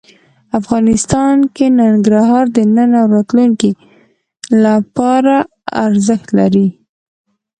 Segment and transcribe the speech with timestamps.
[0.59, 3.71] افغانستان کې ننګرهار د نن او راتلونکي
[4.63, 5.35] لپاره
[5.85, 6.67] ارزښت لري.